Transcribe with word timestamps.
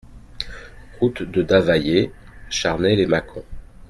Route 0.99 1.21
de 1.21 1.43
Davayé, 1.43 2.11
Charnay-lès-Mâcon 2.49 3.45